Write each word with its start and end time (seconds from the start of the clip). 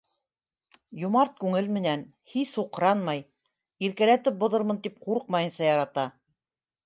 Йомарт 1.01 1.35
күңел 1.41 1.67
менән, 1.75 2.05
һис 2.31 2.53
һуҡранмай, 2.61 3.21
иркәләтеп 3.89 4.41
боҙормон 4.45 4.79
тип 4.87 4.97
ҡурҡмайынса 5.07 5.67
ярата. 5.69 6.07